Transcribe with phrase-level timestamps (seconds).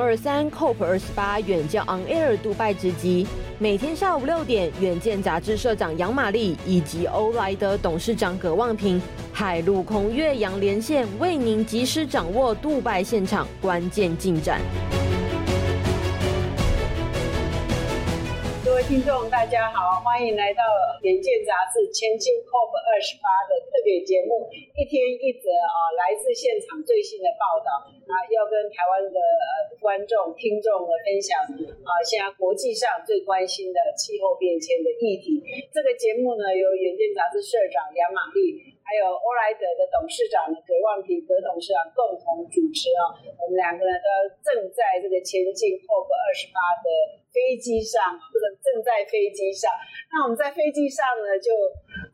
[0.00, 3.26] 二三 COP 二十八远见 On Air 杜拜直击，
[3.58, 9.00] 每天下午六点，远见杂志社长杨玛丽以及欧莱德董事长葛望平，
[9.32, 14.60] 海陆空越洋连线，为您及时掌握杜拜现场关键进展。
[18.90, 20.66] 听众，大家好，欢迎来到
[21.06, 31.38] 《远见杂志》前进 COP 二十八的特别节目，一天一则啊，来自现场最新的报道啊，要跟台湾的呃观众、听众的分享
[31.86, 35.38] 啊，现在国际上最关心的气候变迁的议题。
[35.70, 44.10] 这个节目呢，由《远见杂志》社长杨玛丽，还有欧莱德的董事长葛望平葛董事长共同主持啊，我们两个人都
[44.42, 47.22] 正在这个前进 COP 二十八的。
[47.30, 49.66] 飞机上或者正在飞机上，
[50.14, 51.50] 那我们在飞机上呢，就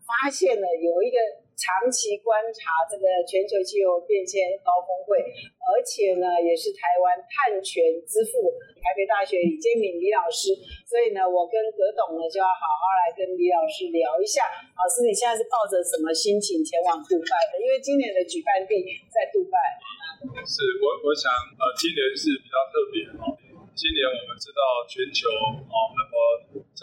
[0.09, 1.21] 发现了有一个
[1.53, 5.21] 长期观察这个全球气候变迁高峰会，
[5.69, 10.57] 而且呢，也是台湾碳权之父台北大学李建敏李老师，
[10.89, 14.49] 所以呢，我跟葛董呢就要好好来跟李老师聊一下。
[14.77, 17.61] 老师，你现在是抱着什么心情前往杜拜的？
[17.61, 18.81] 因为今年的举办地
[19.13, 19.57] 在杜拜。
[20.45, 23.37] 是我，我想呃，今年是比较特别哦。
[23.77, 26.81] 今年我们知道全球哦，那么在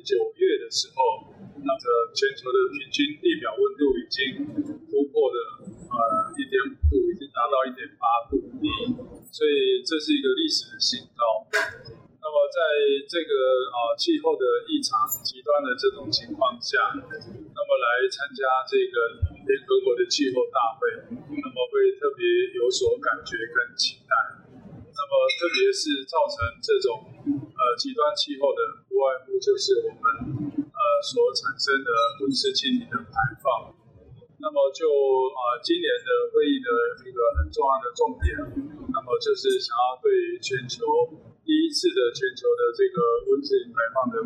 [0.00, 1.84] 九月的时候，那个
[2.16, 4.48] 全球的平均地表温度已经
[4.88, 5.36] 突破了
[5.68, 8.40] 呃一点五度，已经达到一点八度，
[9.28, 11.44] 所以这是一个历史的新高。
[11.52, 12.56] 那么在
[13.04, 13.32] 这个
[13.76, 18.96] 啊气候的异常极端的这种情况下，那么来参加这个
[19.44, 22.24] 联合国的气候大会，那么会特别
[22.56, 24.16] 有所感觉跟期待。
[25.10, 27.02] 呃，特别是造成这种
[27.34, 30.06] 呃极端气候的，不外乎就是我们
[30.70, 31.90] 呃所产生的
[32.22, 33.74] 温室气体的排放。
[34.38, 36.70] 那么就、呃，今年的会议的
[37.02, 38.38] 一个很重要的重点，
[38.94, 40.86] 那么就是想要对全球
[41.42, 42.96] 第一次的全球的这个
[43.28, 44.16] 温室排放的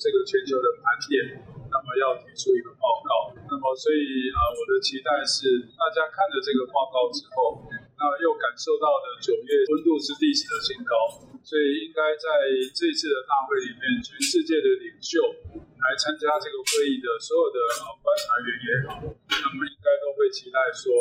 [0.00, 3.36] 这个全球的盘点，那么要提出一个报告。
[3.36, 7.68] 那么所以啊、呃，我的期待是大家看了这个报告之后。
[7.96, 10.92] 那又感受到的九月温度是历史的新高，
[11.40, 12.28] 所以应该在
[12.76, 15.24] 这一次的大会里面，全世界的领袖
[15.80, 17.56] 来参加这个会议的所有的
[18.04, 20.92] 观察员也好，那么应该都会期待说，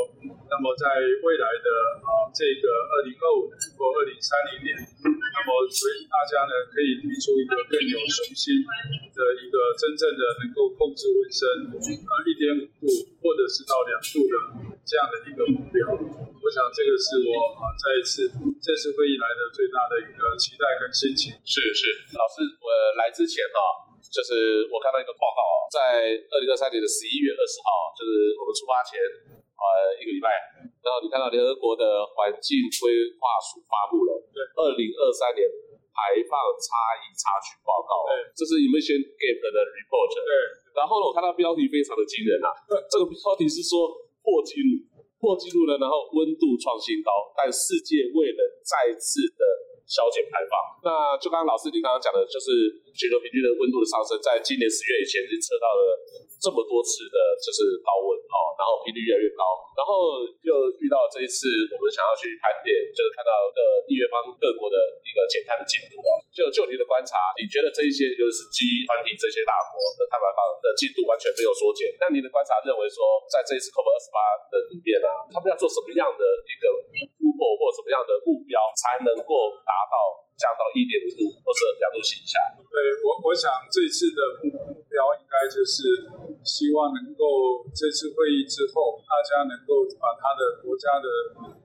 [0.48, 0.88] 那么在
[1.20, 1.68] 未来的
[2.00, 4.72] 啊这个二零二五年或二零三零年，
[5.04, 8.64] 那么所以大家呢可以提出一个更有雄心
[9.12, 11.44] 的一个真正的能够控制温升
[11.76, 12.88] 呃一点五度
[13.20, 14.36] 或者是到两度的
[14.88, 15.84] 这样的一个目标。
[16.46, 18.30] 我想这个是我啊，再一次
[18.62, 21.34] 这次会议来的最大的一个期待跟心情。
[21.42, 22.70] 是是，老师，我
[23.02, 23.58] 来之前哈，
[24.14, 29.02] 就是我看到一个报告啊，在二零二三年的十一月二十号，就是我们出发前
[29.58, 30.30] 呃一个礼拜，
[30.86, 35.50] 然后你看到联合国的环境规划署发布了对二零二三年
[35.98, 40.30] 排放差异差距报告，对，这是 Emission Gap 的 report，对，
[40.78, 43.90] 然后呢，我看到标题非常的惊人啊，对， 这个标题是说
[44.22, 44.94] 破纪录。
[45.20, 49.42] 破纪录了，然后温度创新高，但世界未能再次的
[49.86, 50.54] 削减排放。
[50.82, 55.98] 那就刚刚老师您刚刚讲的，就是全球平均的温度的上升，在今年十月以前已经测到了
[56.42, 59.42] 这么多次的，就是高温哦，然后频率越来越高，
[59.78, 60.52] 然后又
[60.82, 63.60] 遇到这一次，我们想要去盘点，就是看到的
[63.90, 66.02] 缔约方各国的一个减碳的进度。
[66.36, 71.88] 就就您的观察，你觉得这一些就是 G 团体这些大国的碳排放的进度完全没有缩减？
[72.02, 74.20] 那您的观察认为说，在这一次 COP 二十八
[74.52, 76.68] 的里面啊，他们要做什么样的一个
[77.16, 79.96] 突破或什么样的目标，才能够达到
[80.36, 82.40] 降到一点五度或者两度以下？
[82.60, 84.52] 对我，我想这次的目
[84.92, 86.12] 标应该就是
[86.44, 91.08] 希望能够这次会议之后，大家能够把他的国家的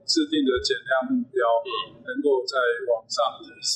[0.07, 1.43] 制定的减量目标
[2.07, 2.55] 能够再
[2.87, 3.75] 往上提升，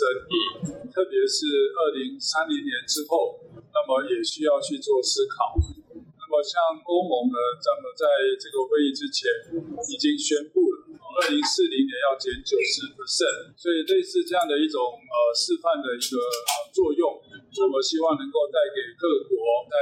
[0.96, 1.44] 特别是
[1.76, 3.36] 二零三零年之后，
[3.76, 5.60] 那么也需要去做思考。
[5.92, 6.58] 那么像
[6.88, 8.08] 欧盟呢，咱们在
[8.42, 9.30] 这个会议之前
[9.92, 10.65] 已经宣布了。
[11.16, 16.20] 二零四零年要减九十 percent，所以类似这样的一种呃示范的一个
[16.76, 19.76] 作用，我们希望能够带给各国在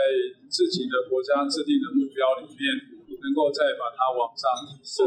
[0.45, 2.61] 自己的国家制定的目标里面，
[3.17, 5.01] 能够再把它往上提升。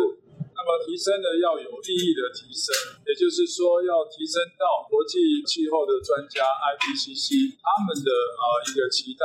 [0.51, 2.75] 那么提升呢，要有意义的提升，
[3.07, 9.23] 也就是说要提升到国际气候的专家 IPCC 他们的呃一个期待，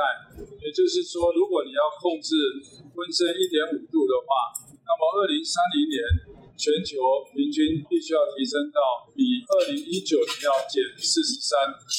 [0.61, 2.37] 也就是说，如果你要控制
[2.93, 4.53] 温升一点五度的话，
[4.85, 6.37] 那么二零三零年。
[6.61, 11.89] 全球平均必须要提升到比二零一九年要减四十三%，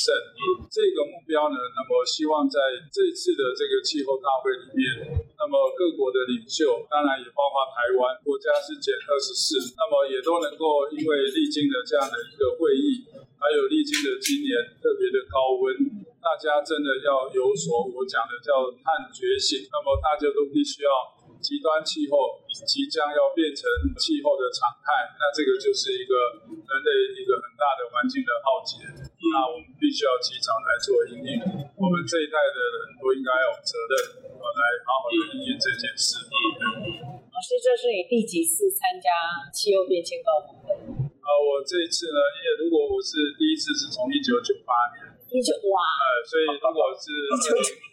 [0.70, 2.62] 这个目标呢，那么希望在
[2.94, 13.02] 这次的这个气候大会里面，那么各国的领袖，当然也包括台湾国家是减二十四，那么也都能够因为历经了这样的一个会议，
[13.42, 15.74] 还有历经了今年特别的高温，
[16.22, 21.18] 大家真的要有所我讲的叫碳觉醒，那么大家都必须要。
[21.42, 23.66] 极端气候即将要变成
[23.98, 26.14] 气候的常态，那这个就是一个
[26.46, 28.86] 人类一个很大的环境的浩劫，
[29.34, 31.42] 那我们必须要及早来做应应。
[31.74, 36.22] 我们这一代的人都应该有责任，来好好的应应这件事。
[36.22, 39.10] 老师，这是你第几次参加
[39.50, 40.70] 气候变迁高峰会？
[41.18, 47.10] 啊，我这一次呢，因为如果我是第一次是从一九九八年，一九哇，呃，所以如果是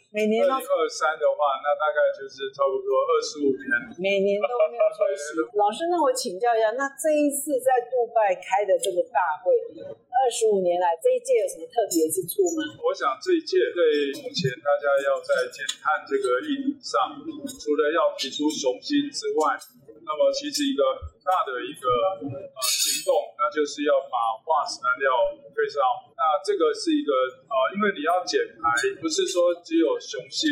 [0.10, 3.70] 每年都二零二三的话，那大概就是差不多二十五年。
[4.02, 5.38] 每年都没有休息。
[5.54, 9.54] 老师，那我请教一下，那这一次在杜拜开的这个大会，
[9.86, 12.82] 二十五年来这一届有什么特别之处吗？
[12.82, 17.14] 我想这一届对目前大家要在减碳这个议题上，
[17.62, 19.54] 除了要提出雄心之外，
[20.02, 21.86] 那么其实一个很大的一个
[22.26, 26.09] 呃行动，那就是要把化石燃料退烧。
[26.20, 27.16] 那这个是一个
[27.48, 30.52] 呃，因为你要减排，不是说只有雄心，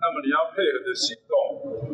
[0.00, 1.36] 那么你要配合的行动。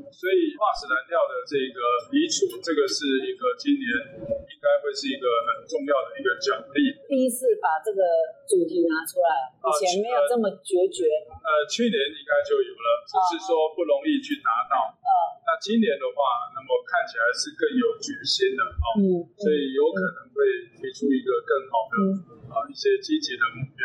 [0.09, 1.79] 所以化石燃料的这个
[2.15, 3.87] 移除，这个是一个今年
[4.23, 6.95] 应该会是一个很重要的一个奖励。
[7.11, 8.01] 第一次把这个
[8.47, 11.07] 主题拿出来，以前没有这么决绝。
[11.43, 14.95] 呃，去年应该就有了，只是说不容易去拿到。
[14.95, 15.11] 呃，
[15.43, 19.03] 那今年的话，那么看起来是更有决心的哦，嗯，
[19.39, 20.39] 所以有可能会
[20.79, 21.95] 提出一个更好的
[22.33, 23.83] 啊一些积极的目标。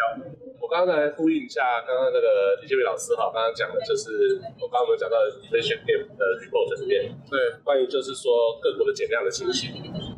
[0.64, 9.70] 我刚才呼应一下刚刚那个李建伟老师哈，刚刚讲的就是我刚刚我们讲到 Inflation Gap 的 report 这边，对，关于就是说各国的减量的情形。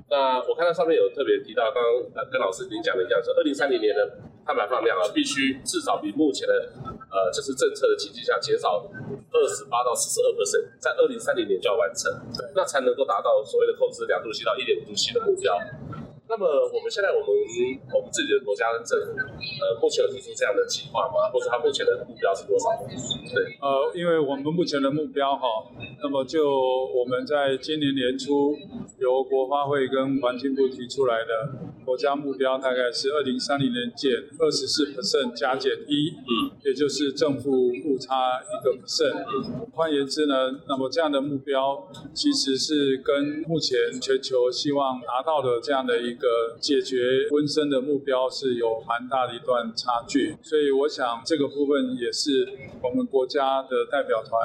[0.08, 1.82] 那我看到上面有特别提到，刚
[2.14, 4.06] 刚跟老师您讲的一样，说二零三零年的
[4.46, 6.54] 碳排放量啊，必须至少比目前的
[7.10, 8.86] 呃就是政策的情形下减少
[9.34, 12.06] 二十八到四十二 percent，在二零三零年就要完成，
[12.38, 15.58] 对，那才能够达到所谓的控制两度 C 到一点五度 C 的目标。
[16.28, 17.28] 那么我们现在我们
[17.94, 21.30] 我们自己的国家的政府，呃，目前有提出这样的计划吗？
[21.32, 22.70] 或者它目前的目标是多少？
[22.82, 25.46] 对，呃，因为我们目前的目标哈，
[26.02, 28.58] 那么就我们在今年年初
[29.00, 31.30] 由国发会跟环境部提出来的
[31.86, 39.14] 国家目标，大概是二零三零年减二十四 percent 加减一，嗯，也就是正负误差一个 percent。
[39.74, 52.48] 换言之呢，那么这样的目标其实是跟目前全球希望达到的这样的一一个解决温升的目标是有蛮大的一段差距，所以我想这个部分也是
[52.82, 54.40] 我们国家的代表团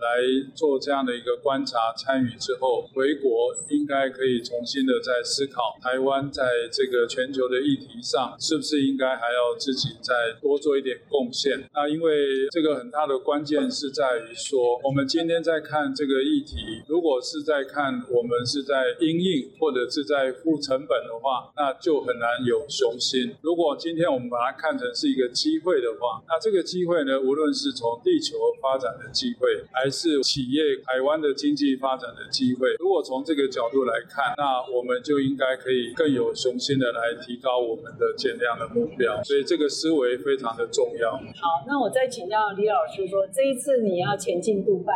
[0.00, 0.24] 来
[0.54, 11.68] 做这样的一个观察参与之后，回国应该可以重新的再思考台湾在这个全球的议题上是不是应该还要自己再多做一点贡献。
[11.74, 16.56] 那因为这个很大的关键是在于说，我们今天在看这个议题，
[16.88, 21.09] 如果是在看我们是在因应或者是在付成本。
[21.10, 23.34] 的话，那就很难有雄心。
[23.42, 39.20] 如果今天我们把它看成是一个机会的话，那这个机会呢，无论是从地球发展的机会，还是企业台湾的经济发展的机会，如果从这个角度来看，那我们就应该可以更有雄心的来提高我们的减量的目标。
[39.24, 41.10] 所以这个思维非常的重要。
[41.10, 44.92] 好，那我再请教李老师说，这一次你要前进杜拜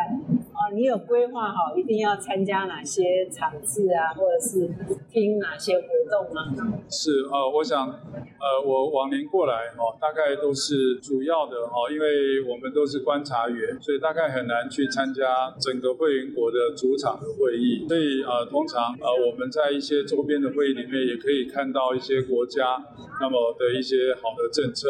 [0.64, 4.66] 啊，你有规划好一定要参加哪些场次啊，或者是
[5.10, 6.80] 听哪些活动吗？
[6.88, 17.86] 是呃，我想呃，我往年过来哦，大概都是主要的哦，因为我们都是观察员，所以大概很难去参加整个会员国的主场的会议。
[17.86, 22.82] 所以呃，通常呃，我们在一些周边的会议里面也可以看到一些国家
[23.20, 24.88] 那么的一些好的政策，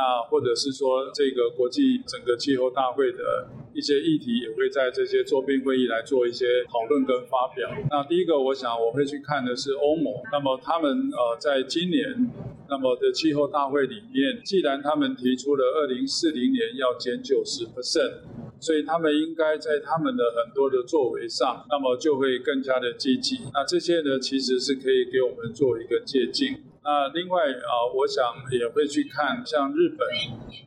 [0.00, 7.68] 那或者是说这个国际整个气候大会的一些议题，也会在这些周边会议来做一些讨论跟发表。
[7.90, 10.10] 那第一个，我想我会去看的是欧盟。
[10.32, 12.32] 那么他们呃，在今年
[12.70, 18.22] 那么的气候大会里面，既然他们提出了二零四零年要减九十 percent，
[18.58, 23.40] 所以他们应该在他们的很多的作为上，那么就会更加的积极。
[23.52, 26.58] 那这些呢，其实是可以给我们做一个借鉴。
[26.82, 30.06] 那另外啊，我想也会去看像日本。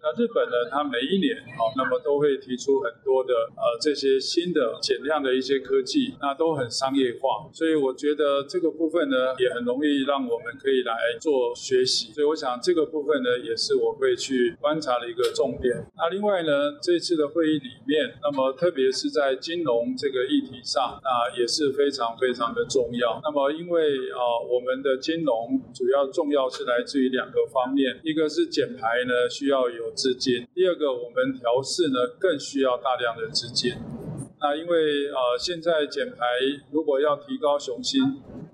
[0.01, 7.49] 那日本呢，它每一年啊，那么都会提出很多的呃这些新的减量的一些科技，那都很商业化。
[7.51, 12.11] 所以我觉得这个部分呢，也很容易让我们可以来做学习。
[12.13, 15.73] 所以我想这个部分呢，也是我会去观察的一个重点。
[15.95, 23.19] 那另外呢，这次的会议里面，那么特别是在金融这个议题上，那也是非常非常的重要。
[23.23, 33.73] 那么因为啊，我们的金融主要重要是来自于两个方面，一个是减排呢需要有资金，第二个我们调试呢更需要大量的资金。
[34.39, 36.25] 那因为呃现在减排
[36.71, 38.01] 如果要提高雄心，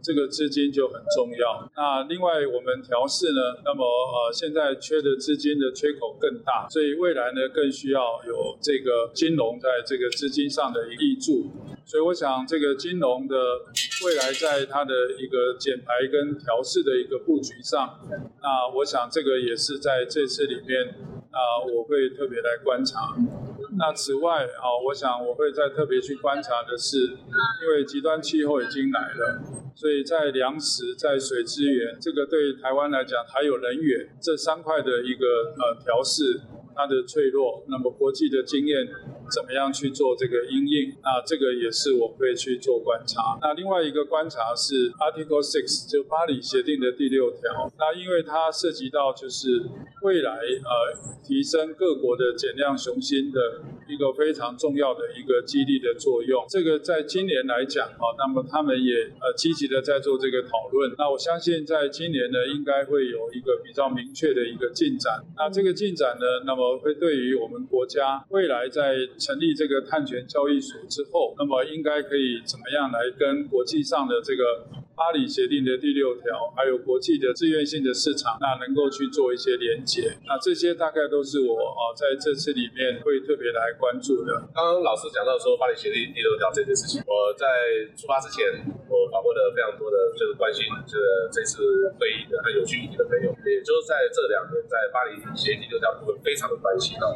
[0.04, 1.68] 这个资金就很重要。
[1.76, 11.50] 那另外我们调试呢，那么呃现在缺的资金的缺口更大，所以未来呢更需要有这个金融在这个资金上的益助。
[11.90, 13.36] 所以我想这个金融的
[14.06, 17.98] 未来在它的一个减排跟调试的一个布局上，
[18.44, 20.86] 那我想这个也是在这次里面
[21.32, 23.18] 啊我会特别来观察。
[23.76, 27.08] 那此外啊，我想我会再特别去观察的是，
[27.64, 29.42] 因为极端气候已经来了，
[29.74, 35.26] 所以在粮食、在水资源，这个对台湾来讲，还有能源这三块的一个
[35.58, 36.40] 呃调适。
[36.76, 38.88] 它的脆弱，那么国际的经验
[39.30, 40.96] 怎么样去做这个阴影？
[41.02, 43.38] 那这个也是我会去做观察。
[43.42, 47.72] 那另外一个观察是 Article Six，就巴黎协定的第六条。
[47.78, 49.64] 那因为它涉及到就是
[50.02, 53.40] 未来呃提升各国的减量雄心的
[53.90, 56.46] 一个非常重要的一个激励的作用。
[56.48, 60.94] 这个在今年来讲啊，那么他们也呃积极的在做这个讨论。
[60.98, 65.20] 那我相信在今年呢，应该会有一个比较明确的一个进展。
[65.36, 74.44] 那这个进展呢，那么会对于我们国家未来在成立这个碳权交易所之后，那么应该可以怎么样来跟国际上的这个。
[75.00, 84.36] 巴黎协定的第六条，还有国际的自愿性的市场，那能够去做一些连接，那这些大概都是我啊在这次里面会特别来关注的。
[84.52, 87.48] 刚刚老师讲到说巴黎协定第六条这件事情，我在
[87.96, 88.44] 出发之前，
[88.92, 91.64] 我访问了非常多的就是关心这个这次
[91.96, 97.08] 会议的很有趣议题的朋友，也就是在这两年在巴黎协定第六条部分非常的关心啊。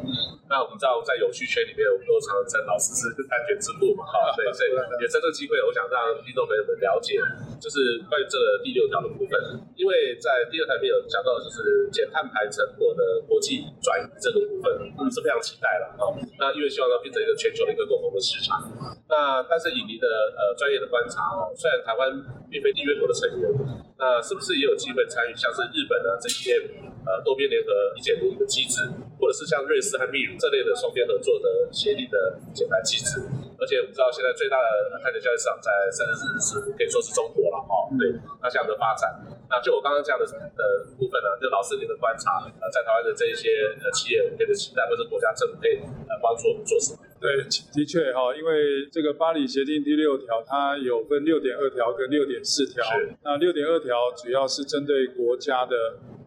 [0.48, 7.20] 那我们知道在有趣圈里面，我们都常常称老师是安全之父嘛，啊，对，所以也趁这个机会，我想让听众朋友们了解，
[7.60, 7.73] 就是。
[7.74, 9.34] 是关于这个第六条的部分，
[9.74, 16.14] 因为在第二台没有讲到，就是减碳排成果的国际转移这个部分，我们是非常期待了哦。
[16.38, 18.62] 那因为希望它变成一个全球的一个共同的市场。
[19.10, 20.06] 那但是以您的
[20.38, 22.14] 呃专业的观察哦，虽然台湾
[22.46, 23.50] 并非缔约国的成员，
[23.98, 26.58] 那是不是也有机会参与像是日本的这些
[27.06, 28.82] 呃多边联合意见的一个机制，
[29.18, 33.22] 或者是像瑞士和秘鲁这类的双边合作的协议的减排机制？
[33.58, 37.56] 而且我们知道现在最大的碳权交易市场在甚至是可以说是中国了。
[37.70, 38.10] 哦，对，
[38.42, 39.08] 那这样的发展，
[39.48, 40.62] 那就我刚刚这样的呃
[40.98, 45.76] 部分呢，就老师您的观察，呃，在台湾的这一些呃企业，给的期待，或者国家政府可以
[46.08, 46.98] 呃帮助我们做什么？
[47.20, 55.76] 对，的确哈，因为这个巴黎协定第六条，它有分六点二条跟六点四条，是那六点二条主要是针对国家的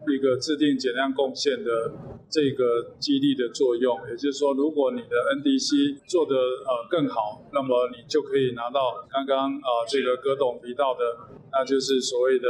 [0.08, 1.92] 一个制定减量贡献的。
[2.30, 11.00] 这个激励的作用，也就是说，如果你的 NDC 做得呃更好，那么你就可以拿到刚刚啊、呃、这个葛董提到的，
[11.50, 12.46] 那就是所谓的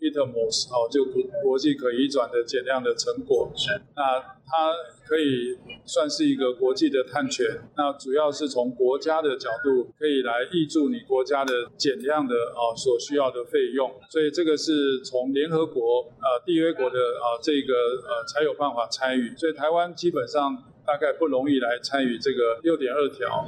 [0.00, 3.52] ITMOS 哦，就国国际可移转的减量的成果。
[3.54, 4.72] 是，那它
[5.06, 17.74] 可以算是一个国际的碳权，那主要是从国家的角度可以来挹注你国家的减量的啊、所需要的费用，所以这个是从联合国呃缔约国的啊、呃、这个
[18.08, 20.64] 呃才有办法参与，所以台湾基本上。
[20.90, 23.46] 大概不容易来参与这个六点二条，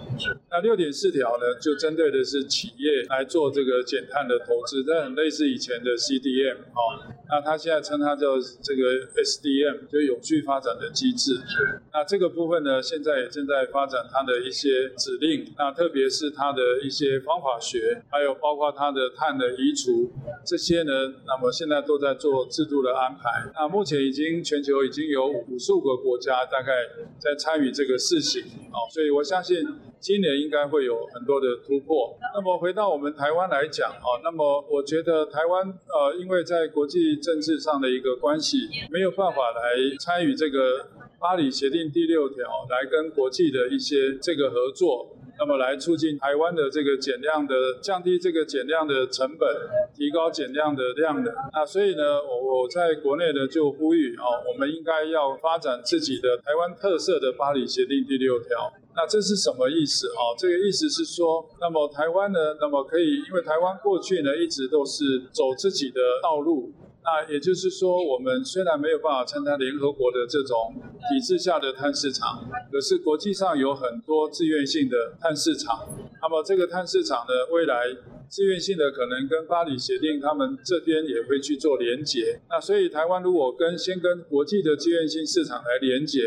[0.48, 11.32] 那六点四条呢，就针对的是企业来做这个减碳的投资，这很类似以前的 CDM 哦，那他现在称它叫这个 SDM，就永续发展的机制。
[11.92, 20.12] 那这个部分呢，现在也正在发展它的一些指令，那特别是它的一些方法学，还有包括它的碳的移除
[20.46, 20.92] 这些呢，
[21.26, 23.50] 那么现在都在做制度的安排。
[23.56, 26.72] 那目前已经全球已经有五十五个国家，大概
[27.18, 29.56] 在参与这个事情，哦，所以我相信
[30.00, 32.16] 今年应该会有很多的突破。
[32.34, 40.86] 那么回到我们台湾来讲，啊，那么我觉得台湾，呃，因为在国际政治上的一个关系，没有办法来参与这个
[41.18, 45.16] 巴黎协定第六条，来跟国际的一些这个合作。
[45.42, 49.48] 那么来促进台湾的这个减量的，降低这个减量的成本，
[49.92, 51.34] 提高减量的量能。
[51.52, 58.72] 那所以呢，我我在国内呢就呼吁啊，我们应该要发展自己的台湾特色的巴黎协定第六条。
[58.94, 60.30] 那这是什么意思啊？
[60.38, 66.70] 这个意思是说，那么台湾呢，那么可以，因为台湾过去呢一直都是走自己的道路。
[67.04, 70.72] 那也就是说，我们虽然没有办法参加联合国的这种
[71.10, 75.88] 体制下的碳市场，可是国际上有很多自愿性的碳市场。
[76.22, 77.90] 那么这个碳市场呢，未来
[78.28, 82.40] 自愿性的可能跟巴黎协定他们这边也会去做连结。
[82.48, 86.20] 那所以台湾如果跟先跟国际的自愿性市场来连结，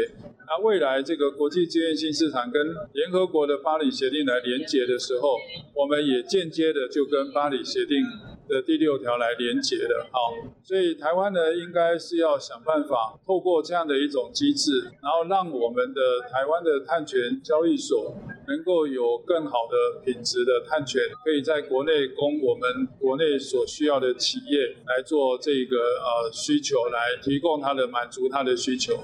[0.45, 5.37] 那未来这个国际自愿性市场跟联合国的巴黎协定来连结的时候，
[5.73, 8.03] 我们也间接的就跟巴黎协定。
[8.47, 10.07] 的第六条来连接的。
[10.11, 10.33] 好，
[10.63, 18.15] 所以台湾呢，应该是要想办法透过这样的一种机制，然后让我们的台湾的碳权交易所
[18.47, 28.99] 能够有更好的品质的碳权，可以在国内供我们国内所需要的企业来做这个呃需求，来提供它的满足它的需求。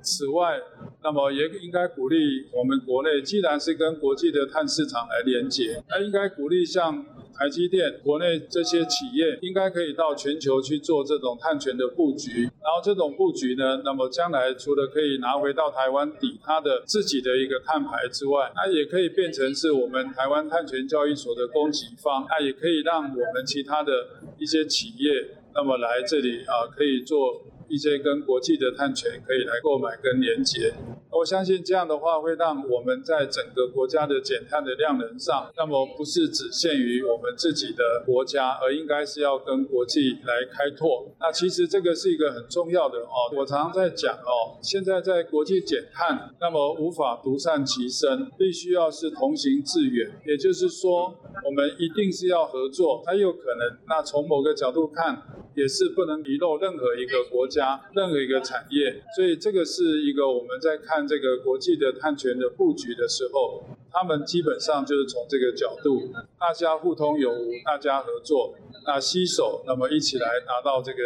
[0.00, 0.60] 此外，
[1.02, 2.16] 那么也应该鼓励
[2.52, 7.04] 我们国内，既然是跟国际的碳市场来连接，那应该鼓励像
[7.38, 12.42] 台积电国内这些企业，应该可以到全球去做这种碳权的布局。
[12.42, 23.92] 然后这种布局呢，那么将来除了可以拿回到台湾抵它的自己的一个碳排之外，那也可以变成是我们台湾碳权交易所的供给方，那也可以让我们其他的
[24.38, 25.10] 一些企业，
[25.54, 27.42] 那么来这里啊，可以做。
[27.66, 30.70] 一些跟国际的碳权可以来购买跟连接，
[31.16, 41.06] 我相信这样的话会让我们在整个国家的减碳的量能上，那么不是只限于我们自己的国家，而应该是要跟国际来开拓。
[41.20, 53.78] 那其实这个是一个很重要的哦，我常常在讲哦，现在在国际减碳，那么无法独善其身，必须要是同行致远，也就是说，我们一定是要合作，才有可能。
[53.86, 55.22] 那从某个角度看，
[55.54, 68.52] 也是不能遗漏任何一个国家、任何一个产业，所以这个是一个我们在看这个国际的碳权的布局的时候，他们基本上就是从这个角度，大家互通有无，大家合作。
[68.86, 70.98] 那携手，那么一起来达到这个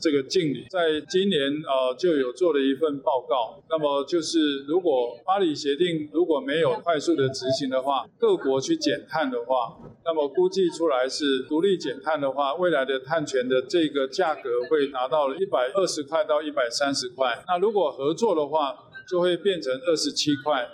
[0.00, 0.64] 这个净零。
[0.70, 17.44] 在今年呃就有做了一份报告，那么就是如果巴黎协定如果没有快速的执行的话，各国去减碳的话，那么估计出来是独立减碳的话，未来的碳权的这个价格会达到了一百二十块到一百三十块。
[17.48, 18.74] 那如果合作的话，
[19.08, 20.68] 就会变成二十七块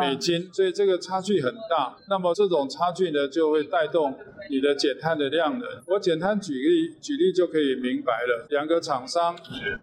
[0.00, 1.96] 美金，所以这个差距很大。
[2.08, 4.14] 那么这种差距呢，就会带动。
[4.48, 8.46] 你的减碳的量能，我简单举例举例就可以明白了。
[8.50, 9.38] 两个厂商，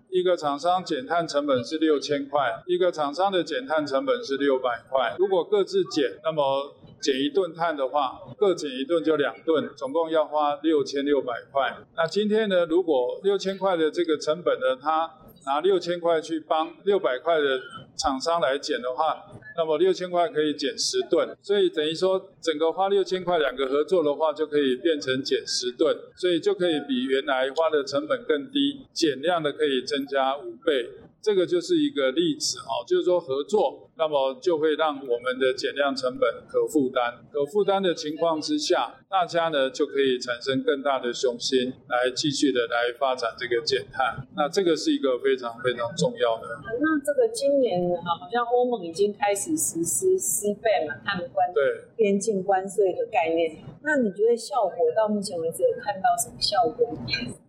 [0.09, 5.15] 一个厂商减碳成本是六千块，一个厂商的减碳成本是六百块。
[5.17, 11.77] 如果各自减，那么减一吨碳的话，各减一吨就两吨，总共要花六千六百块。
[11.95, 15.09] 那今天呢，如果六千块的这个成本呢，他
[15.47, 17.59] 拿六千块去帮六百块的
[17.97, 19.23] 厂商来减的话，
[19.55, 30.89] 那么六千块可以减十吨，所以等于说整个花六千块，两个合作的话就可以变成减十吨，所以就可以比原来花的成本更低，减量的可以增加五倍。
[31.21, 44.27] 这个就是一个例子哦，就是说合作，那么就会让我们的减量成本可负担，可负担的情况之下，大家呢就可以产生更大的雄心，来继续的来发展这个减碳。
[44.35, 46.47] 那这个是一个非常非常重要的。
[46.79, 51.63] 那这个今年啊，好像欧盟已经开始实施 CBAM 嘛，他们关对
[51.95, 53.57] 边境关税的概念。
[53.83, 56.93] 那你觉得效果到目前为止有看到什么效果？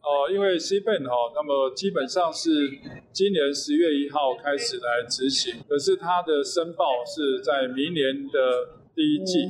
[0.00, 2.48] 哦，因为 CBAM 哈，那么基本上是
[3.12, 9.48] 今年十月一号开始来执行，可是它的申报是在明年的第一季，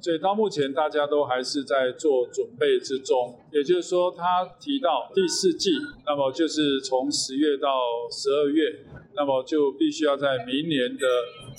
[0.00, 3.38] 所以到目前大家都还是在做准备之中。
[3.52, 5.70] 也就是说，他提到第四季，
[6.06, 7.68] 那么就是从十月到
[8.10, 11.06] 十二月，那么就必须要在明年的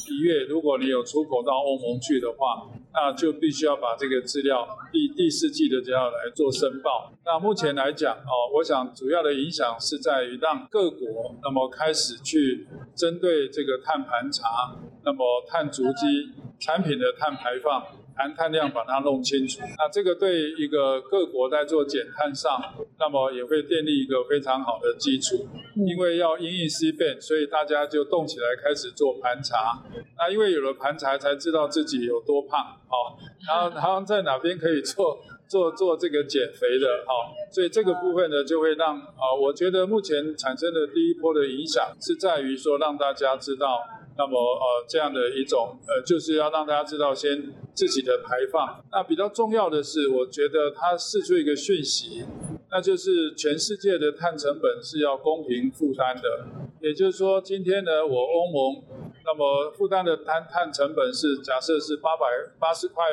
[0.10, 2.70] 一月，如果你有出口到欧盟去的话。
[2.94, 7.12] 那就必须要把这个资料第第四季的资料来做申报。
[7.26, 17.99] 那目前来讲，哦，我想主要的影响是在于让各国那么开始去针对这个碳盘查，那么碳足迹产品的碳排放。
[18.20, 22.62] 含碳量把它弄清楚，那这个对一个各国在做减碳上，
[23.00, 25.48] 那么也会建立一个非常好的基础。
[25.88, 29.82] 因为要因应 CBAM，所以大家就动起来开始做盘查。
[30.18, 33.16] 那因为有了盘查，才知道自己有多胖，哦，
[33.48, 43.80] 然后然后在哪边可以做 做做这个减肥的，哦，所以这个部分呢，就会让啊，我觉得目前产生的第一波的影响是在于说让大家知道。
[44.20, 48.84] 那么呃，这样的一种呃，就是要让大家知道先自己的排放。
[48.92, 52.26] 那比较重要的是，我觉得它释出一个讯息，
[52.70, 56.46] 那就是全世界的碳成本是要公平负担的。
[56.82, 58.84] 也就是说，今天呢，我欧盟
[59.24, 62.26] 那么负担的碳碳成本是假设是八百
[62.60, 63.06] 八十块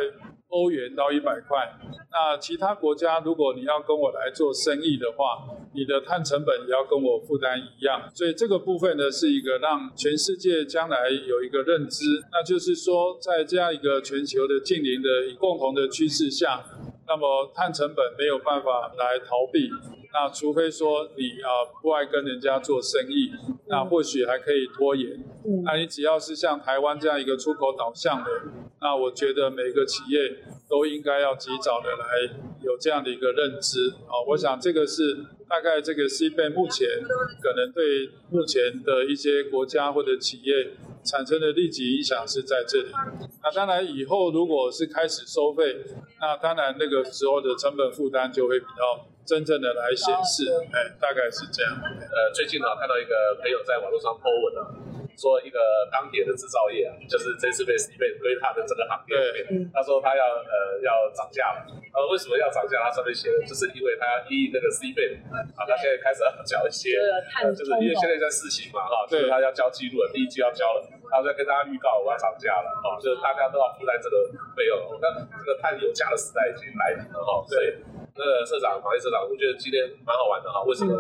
[0.48, 1.68] 欧元到一百块。
[2.10, 16.64] 那其他国家，如果你要跟我来做生意的话，你的碳成本也要跟我负担一样，所以这个部分呢，是一个让全世界将来有一个认知，那就是说，在这样一个全球的近邻的共同的趋势下，
[17.06, 19.68] 那么碳成本没有办法来逃避。
[20.18, 23.30] 那除非说你啊不爱跟人家做生意，
[23.68, 25.22] 那或许还可以拖延。
[25.62, 28.30] 那你只要是像台湾这样一个出口导向的，
[28.80, 30.38] 那我觉得每个企业
[30.70, 33.90] 都应该要及早的来有这样的一个认知。
[34.08, 35.02] 啊，我想这个是
[35.46, 36.88] 大概这个 CBAM 目前
[37.42, 40.72] 可能对目前的一些国家或者企业
[41.06, 42.90] 产生的立即影响是在这里。
[43.42, 45.76] 那当然以后如果是开始收费，
[46.20, 49.06] 那当然那个时候的成本负担就会比较。
[49.26, 51.74] 真正的来显示，哎，大概是这样。
[51.74, 54.72] 呃，最近呢，看到一个朋友在网络上 po 文了，
[55.16, 55.58] 说一个
[55.90, 61.64] 钢铁的制造业啊，就是这次被被归他的这个行业里面，他说他要呃要涨价了。
[61.96, 62.76] 呃，为什么要涨价？
[62.84, 66.92] 他上面写的就是因为他要依那个 CBAM 啊，他现在开始要交一些，
[67.40, 74.76] 呃就是因为现在在试行嘛，哈，就是他要交记录了，第一季要交了，他在跟大家预告我要涨价了，哦，就是大家都要负担这个费用。
[75.00, 77.80] 那这个碳有价的时代已经来临了，哈，对。
[78.18, 80.62] 那个社长，马丽社长，我觉得今天蛮好玩的哈。
[80.64, 80.92] 为什么？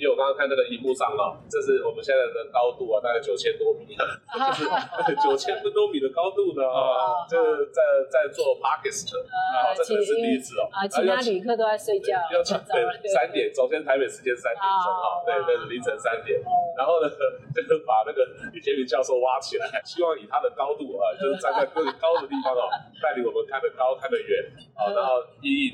[0.00, 10.64] 因为我刚刚看那个荧幕上哈，这是我们现在的高度啊，大概九千多米， 就是九千多米的高度呢啊，就是在在做 Podcast 啊，这可能是第一次哦。
[10.72, 12.16] 啊，其他旅客都在睡觉。
[12.32, 16.40] 要对三点，首先台北时间三点钟哈，对对，凌晨三点。
[16.78, 17.10] 然后呢，
[17.52, 25.72] 就是把那个李杰明教授挖起来，希望以他的高度啊，就是站在更高的地方哦，带领我们看得高、看得远啊，然后一一。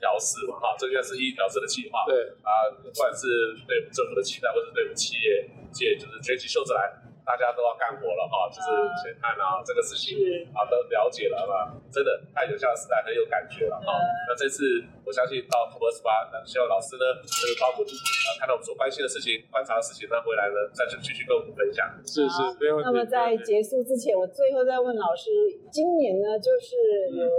[0.00, 2.08] 调试嘛，哈，这个是一调试的计划。
[2.08, 6.88] 对啊，不管是对政府的期待，或者对我们企业界，就是卷起袖子来，
[7.30, 8.66] 大家都要干活了，哈，就是
[8.98, 10.18] 先看啊，这个事情
[10.50, 13.94] 啊都了解了嘛，真的太有效的时代很有感觉了，哈。
[14.26, 21.86] 那这次我相信到 COP28，希望老师呢，就是包括啊，看到我们所关心的事情、观察的事情，那回来呢，再去继续跟我们分享。
[22.02, 22.90] 是是，没问题。
[22.90, 25.30] 那么在结束之前，我最后再问老师，
[25.70, 27.30] 今年呢，就是有。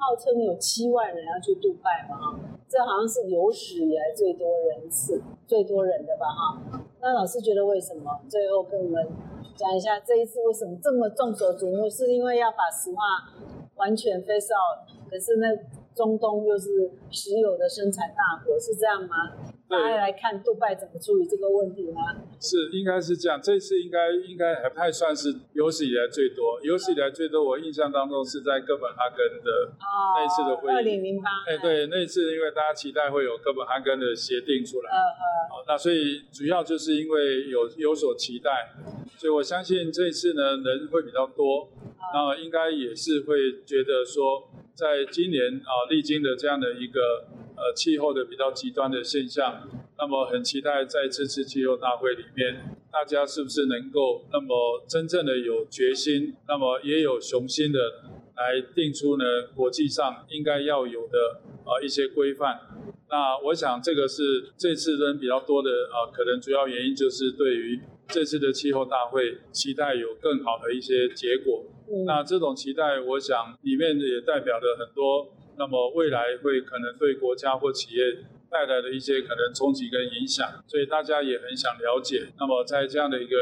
[0.00, 6.80] 号称有七万人要去杜拜嘛，哈，这好像是有史以来最多人次、最多人的吧，哈。
[7.02, 8.18] 那老师觉得为什么？
[8.26, 9.06] 最后跟我们
[9.60, 11.84] 讲一下这一次为什么这么众所瞩目？
[11.90, 13.28] 是因为要把石化
[13.76, 15.54] 完全 f a c e out，可是那
[15.94, 19.36] 中东又是石油的生产大国，是这样吗？
[19.70, 22.02] 大家来看杜拜怎么处理这个问题吗？
[22.40, 23.40] 是，应该是这样。
[23.40, 27.44] 这次应该应该还不太算是有史以来最多，有史以来最多。
[27.44, 29.72] 我印象当中是在哥本哈根的
[30.16, 30.74] 那一次的会议。
[30.74, 31.30] 二零零八。
[31.46, 34.90] 哎，对，那一次因为大家期待会有哥本哈根的协定出来。
[34.90, 35.24] 嗯嗯。
[35.50, 38.72] 好，那所以主要就是因为有有所期待，
[39.16, 41.68] 所以我相信这一次呢人会比较多，
[42.12, 47.28] 那应该也是会觉得说，在今年啊历经的这样的一个。
[47.60, 49.68] 呃，气候的比较极端的现象，
[49.98, 52.56] 那么很期待在这次气候大会里面，
[52.90, 57.78] 大家是不是能够那么真正的有决心，那么也有雄心的
[58.34, 62.58] 来定出呢国际上应该要有的啊、呃、一些规范。
[63.10, 64.22] 那我想这个是
[64.56, 71.62] 这次人比较多的啊、呃，可能主要原因就是对于这次的气候大会期待有更好的一些结果。
[71.92, 75.28] 嗯、那这种期待，我想里面也代表了很多。
[75.60, 78.00] 那么未来会可能对国家或企业
[78.48, 82.32] 带来的一些可能冲击跟影响，所以大家也很想了解。
[82.40, 83.36] 那么在这样的一个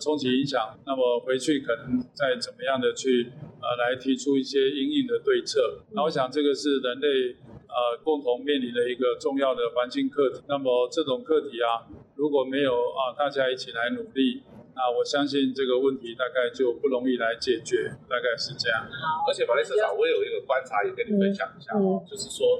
[0.00, 3.26] 冲击影响，那么回去可能再怎么样的去
[3.60, 5.82] 呃来提出一些因应的对策。
[5.90, 7.34] 那我想这个是人类
[7.66, 10.40] 呃共同面临的一个重要的环境课题。
[10.46, 14.44] 那么这种课题啊，如果没有啊大家一起来努力。
[14.74, 18.82] 那我相信这个问题大概就不容易来解决，大概是这样。
[19.26, 22.58] 而且马丽社长，我也有一个观察，也跟你分享一下哦，就是说，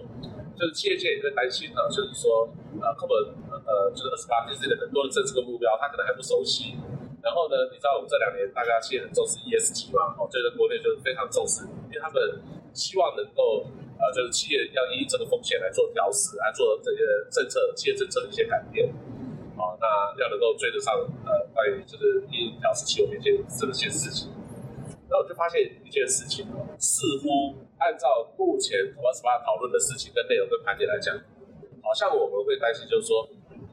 [0.55, 2.49] 就是企业界也会担心呢，就是说，
[2.81, 3.15] 呃，可能
[3.67, 6.79] 呃，就是二十八 K 的很多的政策跟目标，他可能还不熟悉。
[7.21, 12.21] 然后呢，你知道我们这两年大家其实很重视 ESG 嘛，哦，这个国内就是非常重视，因为他们
[12.73, 13.67] 希望能够
[13.99, 18.93] 呃，就是企业要以这个风险来做调试，来做这些政策、企业政策的一些改变。
[19.57, 19.87] 好，那
[20.21, 21.44] 要能够追得上，呃，
[21.87, 24.31] 就是一调适气候变迁这些事情，
[25.09, 26.47] 然后就发现一件事情，
[26.79, 29.13] 似乎按照目前我们
[29.45, 31.15] 讨论的事情跟内容跟盘点来讲，
[31.83, 33.29] 好像我们会担心，就是说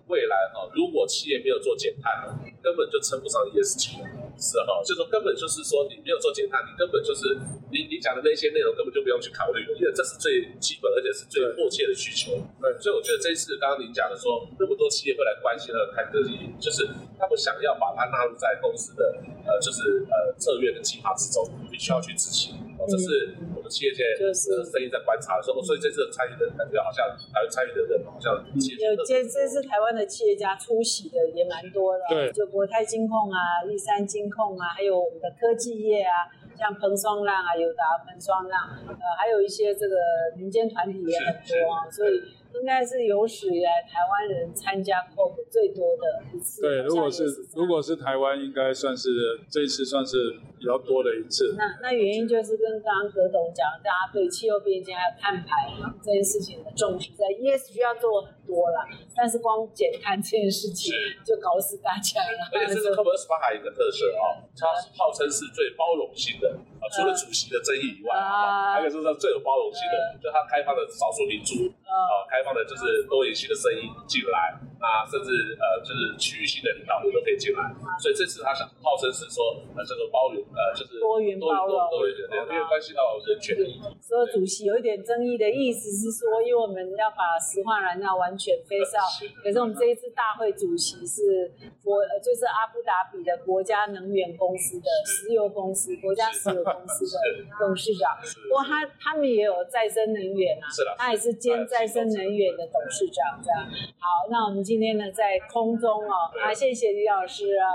[0.08, 2.28] 未来哈，如果企业没有做减碳，
[2.62, 4.21] 根本就称不上 ESG。
[4.38, 7.38] 是哈，就是说根本就是说你没有做减碳，你根本就是
[7.72, 12.38] 你你讲的那些内容根本就不用去考虑了，因为这是最基本而且是最迫切的需求。
[12.62, 19.04] 对，所以我觉得这一次刚刚您讲的说那么多企业会来关心和看这里，就是他们想要把它纳入在公司的
[19.46, 22.56] 呃就是呃策略的计划之中，必须要去执行。
[22.80, 23.36] 哦，这是
[23.72, 36.28] 企业界就是生意在观察的时候，所以这次参与的感觉好像还有参与的人好像有这这次台湾的企业家出席的也蛮多的，对，就国泰金控啊、立山金控啊，还有我们的科技业啊，
[36.60, 39.96] 像彭双浪啊、友达彭双浪，呃，还有一些这个
[40.36, 42.20] 民间团体也很多啊，所以
[42.60, 46.62] 应该是有史以来台湾人参加 COP 最多的一次。
[46.62, 49.10] 对，如果是，如果是台湾，应该算是
[49.50, 51.56] 这一次算是比较多的一次。
[51.58, 55.72] 那那原因就是跟刚刚葛董讲，大家对气候变迁还有碳排
[56.04, 58.86] 这件事情的重视，在 ESG 要做很多了，
[59.16, 60.94] 但是光减碳这件事情
[61.26, 62.50] 就搞死大家了。
[62.54, 74.58] 而且这个 COP 二十八还有一个特色哦，它号称是最包容性的，啊，除了主席的争议以外啊，还有就是最有包容性的，就他开放的少数民族啊，开放的就是多元性的声音进来。
[74.82, 75.30] 啊，甚至
[75.62, 77.62] 呃，就是区域性的领导人都可以进来，
[78.02, 83.54] 所以这次他想号称是说呃，叫做包容，呃，就是多元包容，多元多元，没有关系到人权。
[84.02, 89.14] 所以主席有一点争议的意思是说，因为我们要把石化燃料完全 phase out，
[89.44, 91.54] 可是我们这一次大会主席是
[91.86, 97.20] 国，呃，就是阿布达比的国家能源公司的石油公司，国家石油公司的
[97.60, 98.16] 董事长。
[98.48, 103.62] 不过他他们也有再生能源啊，是的，他也是兼再生能源的董事长，这样。
[104.00, 104.62] 好，那我们。
[104.72, 107.68] 今天呢，在空中哦，啊，谢谢李老师啊，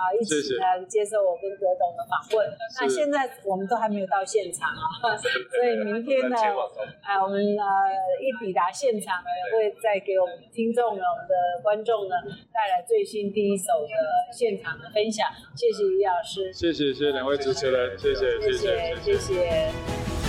[0.00, 2.48] 啊，一起来接受我跟葛董的访问。
[2.80, 6.36] 那现在我们都还没有到现场啊，所以明天呢，
[7.04, 7.64] 啊，我们呃
[8.16, 12.16] 一抵达现场呢，会再给我们听众呢，我们的观众呢
[12.48, 13.92] 带来最新第一手的
[14.32, 15.28] 现场的分享。
[15.54, 18.96] 谢谢李老师，谢谢谢谢两位主持人，谢谢谢谢。
[19.04, 20.19] 谢谢